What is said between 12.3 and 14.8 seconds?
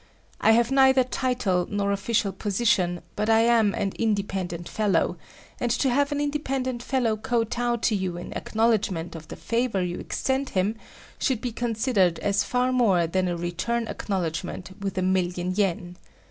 far more than a return acknowledgment